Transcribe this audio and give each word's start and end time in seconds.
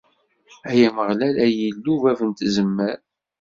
Ay 0.69 0.81
Ameɣlal, 0.87 1.35
ay 1.45 1.55
Illu 1.69 1.95
bab 2.03 2.19
n 2.27 2.31
tzemmar! 2.31 2.97